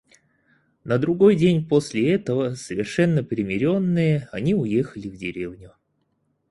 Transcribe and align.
На 0.83 0.97
другой 0.97 1.35
день 1.35 1.63
после 1.67 2.11
этого, 2.11 2.55
совершенно 2.55 3.23
примиренные, 3.23 4.27
они 4.31 4.55
уехали 4.55 5.07
в 5.07 5.15
деревню. 5.15 5.75